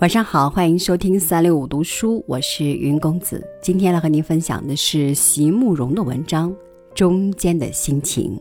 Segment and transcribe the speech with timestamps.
[0.00, 3.46] 晚上好，欢迎收听三六五读书，我是云公子。
[3.62, 6.50] 今天来和您分享的是席慕容的文章
[6.94, 8.34] 《中间的心情》，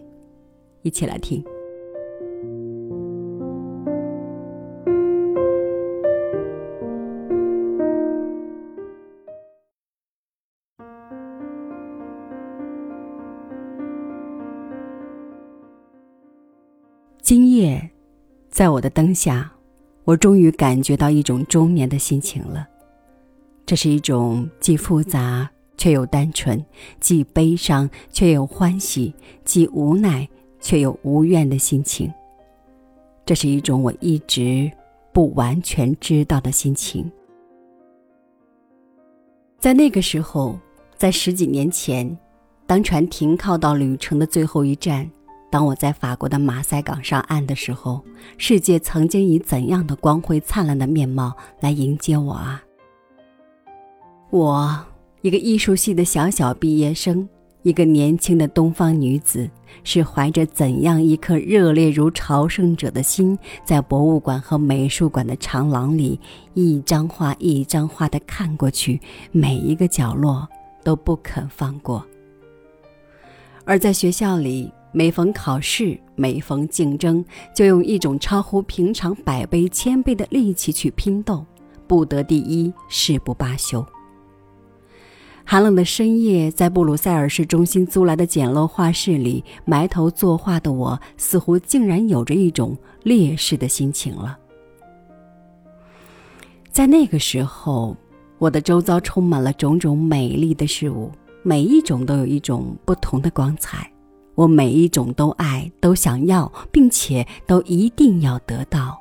[0.84, 1.44] 一起来听。
[18.60, 19.50] 在我的灯下。
[20.04, 22.68] 我终于感觉到一种中年的心情了，
[23.66, 26.62] 这是一种既复杂却又单纯，
[27.00, 30.28] 既悲伤却又欢喜，既无奈
[30.60, 32.12] 却又无怨的心情。
[33.26, 34.70] 这是一种我一直
[35.14, 37.10] 不完全知道的心情。
[39.58, 40.60] 在那个时候，
[40.98, 42.18] 在十几年前，
[42.68, 45.10] 当船停靠到旅程的最后一站。
[45.52, 48.04] 当我在法国的马赛港上岸的时候，
[48.38, 52.64] 世界曾经以怎样的光辉灿烂的面貌来迎接我啊！
[54.30, 54.86] 我
[55.22, 57.28] 一个艺术系的小小毕业生，
[57.64, 59.50] 一个年轻的东方女子，
[59.84, 66.20] 是怀着怎样一颗热烈如朝圣者的心，在博物馆和美术馆的长廊里，
[66.54, 70.48] 一张画一张画的看过去，每一个角落
[70.84, 72.06] 都不肯放过。
[73.66, 74.72] 而在学校里。
[74.92, 77.24] 每逢考试，每逢竞争，
[77.56, 81.46] 就用一种超乎平常百倍千倍的力气去拼斗，
[81.88, 83.86] 不得第一誓不罢休。
[85.46, 94.38] 寒冷的深夜，在布鲁塞尔市中心租来的简陋画室里埋头作画的我，似乎竟然有着一种烈士的心情了。
[96.72, 97.98] 在那个时候，
[98.38, 103.92] 我的周遭充满了种种美丽的事物，每一种都有一种不同的光彩。
[104.40, 108.98] 我每一种都爱，都想要，并且都一定要得到。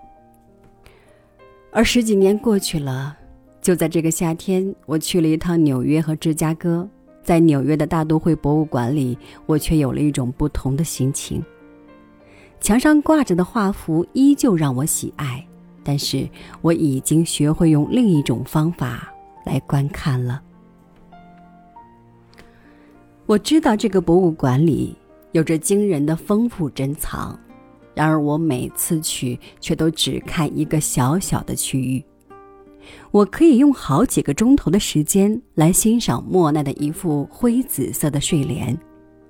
[1.71, 3.17] 而十几年过去了，
[3.63, 6.89] 就在这个夏天，我去了一趟纽约和芝加哥，
[7.23, 9.17] 在纽约的大都会博物馆里，
[9.47, 11.41] 我却有了一种不同的心情。
[12.61, 15.47] 墙上挂着的画幅依旧让我喜爱，
[15.85, 16.29] 但是
[16.63, 19.09] 我已经学会用另一种方法
[19.45, 20.43] 来观看了。
[23.27, 24.97] 我知道这个博物馆里。
[25.39, 27.39] 有着惊人的丰富珍藏，
[27.95, 32.05] 然而我每次去却都只看一个小小的区域。
[33.13, 38.77] 我可以用好几个钟头的时间来欣赏莫奈的一副灰紫色的睡莲。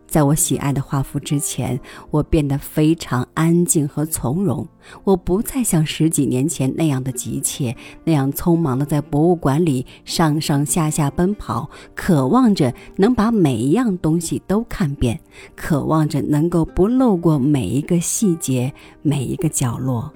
[0.08, 1.78] 在我喜爱的画幅之前，
[2.10, 4.66] 我变得非常安静和从容。
[5.04, 15.20] 我不再像十几年前那样的急切，那样匆忙的在博物馆里上上下下奔跑，渴望着能把每一样东西都看遍，
[15.54, 20.10] 渴望着能够不漏过每一个细节、每一个角落。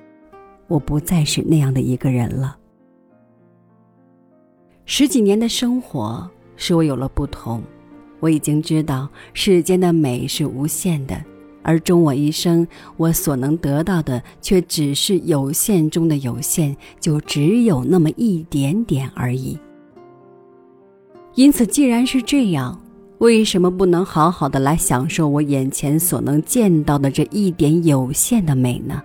[0.68, 2.56] 我不再是那样的一个人了。
[4.86, 7.62] 十几年的生活使我有了不同。
[8.22, 11.24] 我已经知道世间的美是无限的，
[11.60, 12.64] 而终我一生，
[12.96, 19.58] 我所能得到的却只是有限中的有限，就只有那么一点点而已。
[21.34, 22.80] 因此，既然是这样，
[23.18, 29.02] 为什么不能好好的来享受我眼前所能见到的这一点有限的美呢？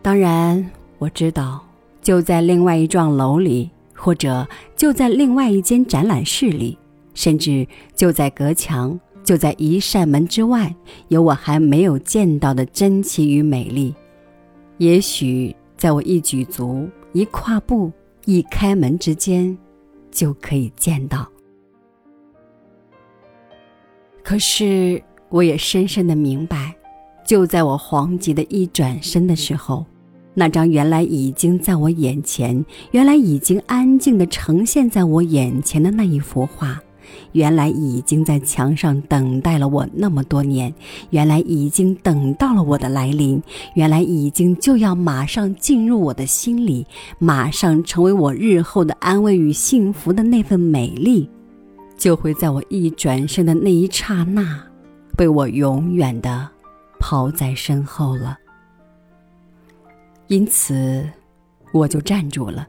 [0.00, 1.62] 当然，我知道，
[2.00, 6.78] 就在另外一幢楼里，或者就在另外一间展览室里。
[7.14, 10.74] 甚至就在隔墙，就在一扇门之外，
[11.08, 13.94] 有我还没有见到的珍奇与美丽。
[14.78, 17.90] 也许在我一举足、一跨步、
[18.24, 19.56] 一开门之间，
[20.10, 21.26] 就可以见到。
[24.22, 26.74] 可是，我也深深的明白，
[27.26, 29.84] 就在我惶急的一转身的时候。
[30.36, 36.82] 那张原来已经在我眼前，原来已经安静的呈现在我眼前的那一幅画。
[37.32, 40.72] 原来已经在墙上等待了我那么多年，
[41.10, 43.42] 原来已经等到了我的来临，
[43.74, 46.86] 原来已经就要马上进入我的心里，
[47.18, 51.28] 马上成为我日后的安慰与幸福的那份美丽，
[51.96, 54.62] 就会在我一转身的那一刹那，
[55.16, 56.48] 被我永远的
[56.98, 58.38] 抛在身后了。
[60.28, 61.06] 因此，
[61.72, 62.66] 我就站住了。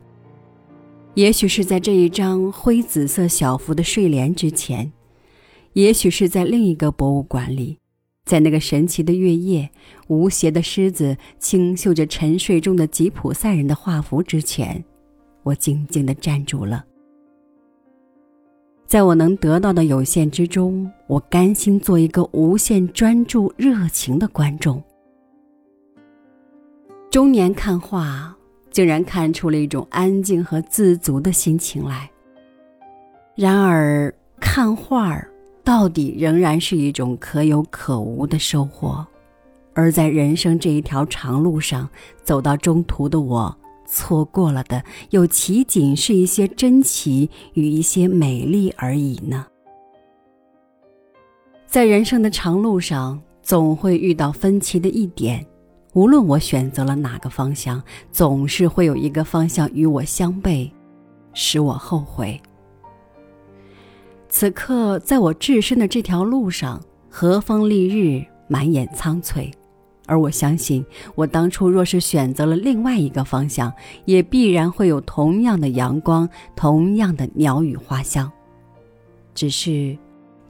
[1.16, 4.92] 也许是在这一张灰紫色小幅的睡莲之前，
[5.72, 7.80] 也许是在另一个博物馆里，
[8.26, 9.70] 在那个神奇的月夜，
[10.08, 14.84] 无邪的狮子轻嗅着沉睡中的吉普赛人的画幅之前，
[15.44, 16.84] 我静静地站住了。
[18.86, 24.84] 在我能得到的有限之中，我甘心做一个无限专注、热情的观众。
[27.10, 28.35] 中年看画，
[28.76, 32.12] 竟然看出了一种安静和自足的心情来。
[33.34, 35.32] 然而，看画儿
[35.64, 39.08] 到底仍然是一种可有可无的收获。
[39.74, 41.90] 而在人生这一条长路上，
[42.22, 49.48] 走到中途的我，错过了的又岂仅是一些珍奇与一些美丽而已呢？
[51.66, 55.46] 在人生的长路上，总会遇到分歧的一点。
[55.96, 57.82] 无论我选择了哪个方向，
[58.12, 60.70] 总是会有一个方向与我相悖，
[61.34, 62.40] 使我后悔。
[64.28, 69.50] 此刻，在我置身的这条路上，和风丽日，满眼苍翠，
[70.06, 73.72] 而我相信，我当初若是选择了另外一个方向，
[74.04, 76.28] 也必然会有同样的阳光，
[76.58, 78.30] 同样的鸟语花香。
[79.34, 79.98] 只是。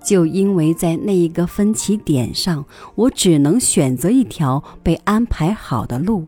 [0.06, 2.64] 就因为在那一个分歧点上，
[2.94, 6.28] 我只能选择一条被安排好的路，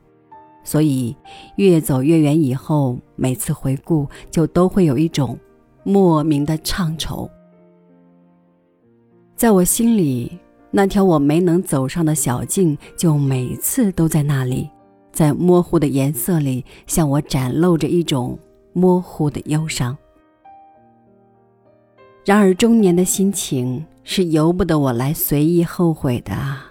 [0.63, 1.15] 所以
[1.57, 5.37] 越走越远以后，每次回顾就都会有一种
[5.83, 7.29] 莫名的怅愁。
[9.35, 10.39] 在我心里，
[10.71, 14.67] 那条我没能走上的小径，就每次都在那里，
[15.11, 18.37] 在模糊的颜色里向我展露着一种
[18.73, 19.95] 模糊的忧伤。
[22.27, 26.69] 然而，中年的心情是由不得我来随意后悔的啊！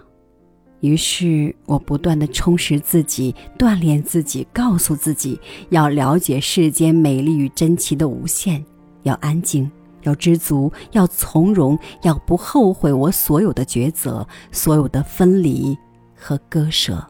[0.80, 8.62] 于是我不断的充实自己，锻炼自己，告诉自己要了解世间美丽与珍奇的无限，
[9.04, 9.70] 要安静，
[10.02, 15.74] 要知足，要从容，要不后悔我所有的抉择，所有的分离
[16.14, 17.02] 和割舍。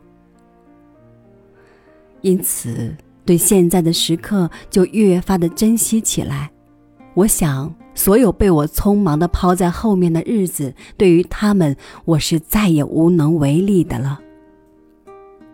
[2.21, 6.49] 因此，对现在的时刻就越发的珍惜起来。
[7.15, 7.75] 我想。
[7.97, 14.21] 所有被我匆忙地抛在后面的日子，对于他们，我是再也无能为力的了。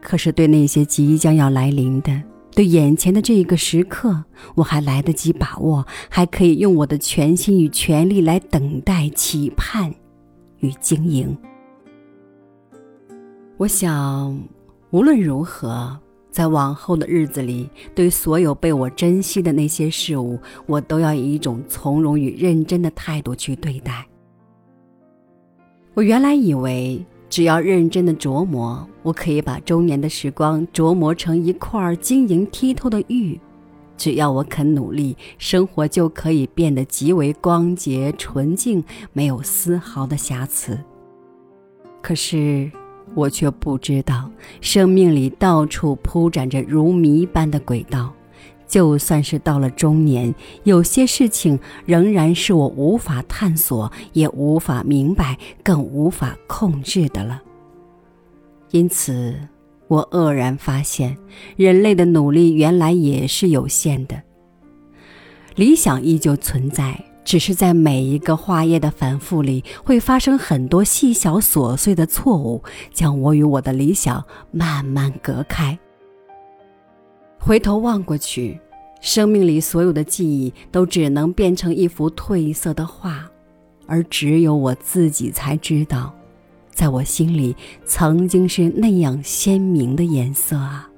[0.02, 4.24] 可是，对那些即将要来临的，对眼前的这一个时刻，
[4.56, 9.94] 我还来得及把握，还可以用我的全心与全力来等待、期盼
[10.58, 11.34] 与经营。
[13.56, 14.36] 我想，
[14.90, 15.96] 无论如何。
[16.32, 24.04] 在往后的日子里，对所有被我珍惜的那些事物，我都要以一种从容与认真的态度去对待。
[25.92, 33.38] 我原来以为，只要认真的琢磨，我可以把中年的时光琢磨成一块晶莹剔透的玉；
[33.98, 38.82] 只要我肯努力，生活就可以变得极为光洁纯净，
[39.12, 40.78] 没有丝毫的瑕疵。
[42.00, 42.72] 可是。
[43.14, 44.30] 我却不知道，
[44.60, 48.12] 生命里到处铺展着如谜般的轨道，
[48.66, 57.42] 就算是到了中年，有些事情仍然是我无法探索，也无法明白，更无法控制的了。
[58.70, 59.36] 因此，
[59.88, 61.16] 我愕然发现，
[61.56, 64.22] 人类的努力原来也是有限的，
[65.54, 67.11] 理想依旧存在。
[67.24, 75.78] 只是在每一个画页的反复里，会发生很多细小琐碎的错误，将我与我的理想慢慢隔开。
[77.38, 78.60] 回头望过去，
[79.00, 83.28] 生命里所有的记忆都只能变成一幅褪色的画，
[83.86, 86.12] 而只有我自己才知道，
[86.70, 90.88] 在我心里曾经是那样鲜明的颜色啊！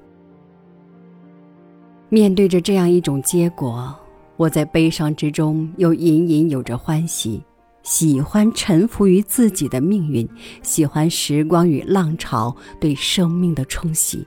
[2.09, 3.95] 面对着这样一种结果。
[4.37, 7.43] 我在悲伤之中，又隐隐有着欢喜，
[7.83, 10.29] 喜欢臣服于自己的命运，
[10.63, 14.27] 喜欢时光与浪潮对生命的冲洗。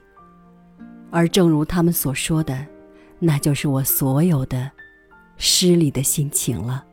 [1.10, 2.66] 而正如他们所说的，
[3.18, 4.70] 那就是我所有的
[5.36, 6.84] 诗里的心情了。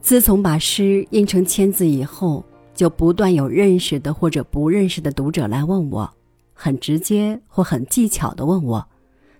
[0.00, 2.44] 自从把诗印成签字以后，
[2.74, 6.08] 就不断有认识的或者不认识的读者来问我，
[6.54, 8.88] 很直接或很技巧的问我。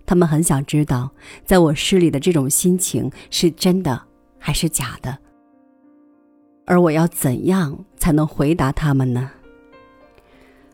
[0.09, 1.11] 他们很想知道，
[1.45, 4.01] 在我诗里的这种心情是真的
[4.39, 5.15] 还是假的，
[6.65, 9.29] 而我要怎样才能回答他们呢？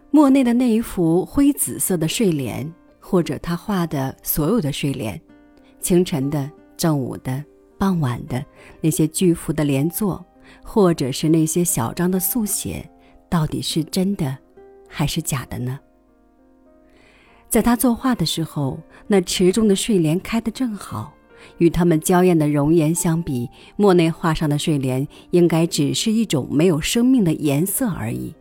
[0.10, 5.20] 莫内的那一幅灰紫色的睡莲，或者他画的所有的睡莲，
[5.82, 7.44] 清晨的、正午的、
[7.77, 8.42] 傍晚的
[8.80, 10.25] 那些巨幅的连坐，
[10.63, 12.89] 或者是那些小张的速写，
[13.30, 14.38] 到底是真的
[14.88, 15.77] 还是假的呢？
[17.50, 21.14] 在他作画的时候，那池中的睡莲开得正好，
[21.58, 28.34] 与他们娇艳的容颜相比，莫内画上的睡莲应该只是一种没有生命的颜色而已。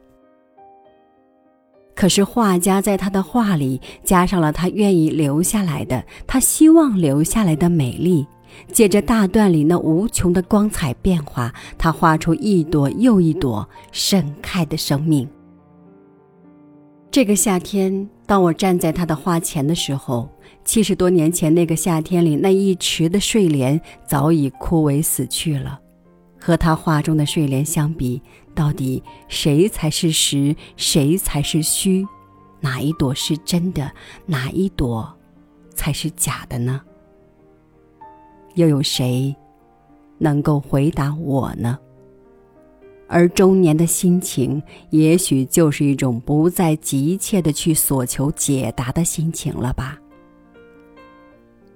[1.95, 8.27] 可是画家在他的画里加上了他愿意留下来的，他希望留下来的美丽，
[8.73, 15.29] 借着大段里那无穷的光彩变化，他画出一朵又一朵盛开的生命。
[17.15, 20.29] 这个夏天，当我站在他的花前的时候，
[20.65, 25.79] 七十多年前那个夏天里，那一池的睡莲早已枯萎死去了。
[26.41, 28.21] 和他画中的睡莲相比，
[28.53, 32.05] 到底谁才是实，谁才是虚？
[32.59, 33.93] 哪一朵是真的，
[34.27, 35.17] 哪一朵
[35.73, 36.81] 才是假的呢？
[38.57, 39.33] 又有谁
[40.19, 41.79] 能够回答我呢？
[43.15, 49.97] 而中年的心情，也许就是一种不再急切的去索求解答的心情了吧？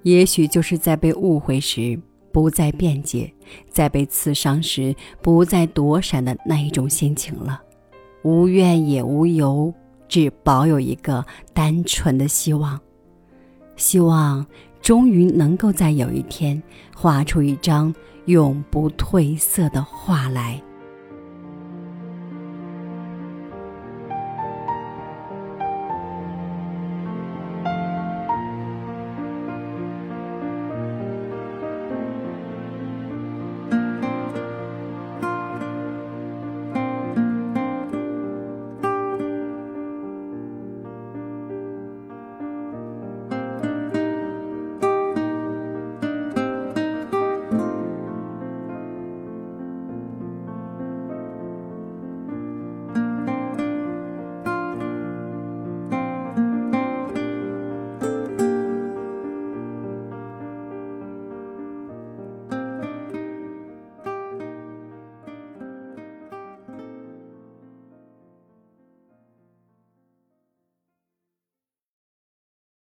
[0.03, 1.97] 也许就是在被误会时
[2.33, 3.31] 不再辩解，
[3.69, 7.61] 在被刺伤时不再躲闪的那一种心情了，
[8.23, 9.73] 无怨也无尤。
[10.09, 12.77] 只保有一个单纯的希望，
[13.77, 14.45] 希望
[14.81, 16.61] 终于能够在有一天
[16.93, 20.61] 画出一张永不褪色的画来。